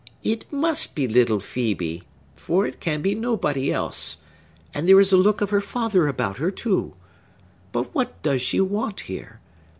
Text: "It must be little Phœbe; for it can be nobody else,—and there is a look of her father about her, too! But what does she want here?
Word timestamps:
"It 0.23 0.51
must 0.51 0.95
be 0.95 1.07
little 1.07 1.37
Phœbe; 1.37 2.01
for 2.33 2.65
it 2.65 2.79
can 2.79 3.03
be 3.03 3.13
nobody 3.13 3.71
else,—and 3.71 4.89
there 4.89 4.99
is 4.99 5.13
a 5.13 5.15
look 5.17 5.41
of 5.41 5.51
her 5.51 5.61
father 5.61 6.07
about 6.07 6.37
her, 6.39 6.49
too! 6.49 6.95
But 7.71 7.93
what 7.93 8.19
does 8.23 8.41
she 8.41 8.59
want 8.61 9.01
here? 9.01 9.41